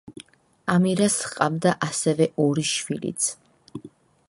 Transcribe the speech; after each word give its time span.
ამირას 0.75 1.17
ჰყავდა 1.25 1.75
ასევე 1.89 2.29
სხვა 2.31 2.47
ორი 2.47 2.65
შვილიც. 2.73 3.31